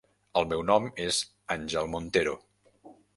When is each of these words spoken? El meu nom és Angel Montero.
El 0.39 0.47
meu 0.53 0.61
nom 0.69 0.87
és 1.03 1.19
Angel 1.57 1.91
Montero. 1.97 2.33